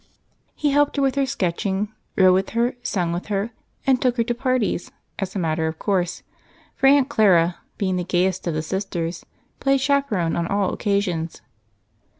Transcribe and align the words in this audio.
He 0.55 0.71
helped 0.71 0.95
her 0.95 1.01
with 1.03 1.13
her 1.13 1.27
sketching, 1.27 1.89
rode 2.15 2.33
with 2.33 2.49
her, 2.57 2.73
sang 2.81 3.11
with 3.11 3.27
her, 3.27 3.51
and 3.85 4.01
took 4.01 4.17
her 4.17 4.23
to 4.23 4.33
parties 4.33 4.89
as 5.19 5.35
a 5.35 5.37
matter 5.37 5.67
of 5.67 5.77
course, 5.77 6.23
for 6.73 6.87
Aunt 6.87 7.07
Clara, 7.07 7.57
being 7.77 7.97
the 7.97 8.03
gaiest 8.03 8.47
of 8.47 8.55
the 8.55 8.63
sisters, 8.63 9.23
played 9.59 9.79
chaperon 9.79 10.35
on 10.35 10.47
all 10.47 10.73
occasions. 10.73 11.43